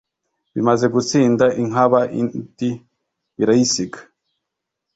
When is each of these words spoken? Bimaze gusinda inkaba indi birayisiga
Bimaze 0.55 0.85
gusinda 0.95 1.45
inkaba 1.61 1.99
indi 2.19 2.71
birayisiga 3.37 3.99